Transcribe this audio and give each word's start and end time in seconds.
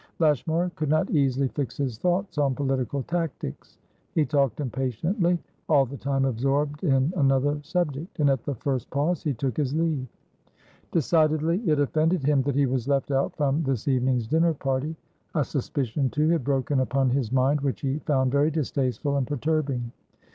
Lashmar 0.17 0.71
could 0.71 0.89
not 0.89 1.11
easily 1.11 1.47
fix 1.49 1.77
his 1.77 1.99
thoughts 1.99 2.39
on 2.39 2.55
political 2.55 3.03
tactics. 3.03 3.77
He 4.15 4.25
talked 4.25 4.59
impatiently, 4.59 5.37
all 5.69 5.85
the 5.85 5.95
time 5.95 6.25
absorbed 6.25 6.83
in 6.83 7.13
another 7.15 7.59
subject; 7.61 8.17
and 8.19 8.27
at 8.27 8.43
the 8.43 8.55
first 8.55 8.89
pause 8.89 9.21
he 9.21 9.35
took 9.35 9.57
his 9.57 9.75
leave. 9.75 10.07
Decidedly 10.91 11.59
it 11.69 11.79
offended 11.79 12.23
him 12.23 12.41
that 12.41 12.55
he 12.55 12.65
was 12.65 12.87
left 12.87 13.11
out 13.11 13.35
from 13.35 13.61
this 13.61 13.87
evening's 13.87 14.25
dinner 14.27 14.55
party. 14.55 14.95
A 15.35 15.43
suspicion, 15.45 16.09
too, 16.09 16.29
had 16.29 16.43
broken 16.43 16.79
upon 16.79 17.11
his 17.11 17.31
mind 17.31 17.61
which 17.61 17.81
he 17.81 17.99
found 17.99 18.31
very 18.31 18.49
distasteful 18.49 19.17
and 19.17 19.27
perturbing. 19.27 19.91